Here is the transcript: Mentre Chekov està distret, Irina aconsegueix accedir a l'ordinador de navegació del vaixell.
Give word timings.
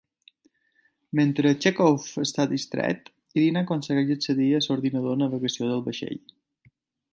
Mentre 1.19 1.51
Chekov 1.65 2.07
està 2.23 2.45
distret, 2.55 3.13
Irina 3.41 3.65
aconsegueix 3.67 4.09
accedir 4.17 4.49
a 4.61 4.65
l'ordinador 4.69 5.15
de 5.19 5.23
navegació 5.27 5.71
del 5.73 5.89
vaixell. 5.91 6.21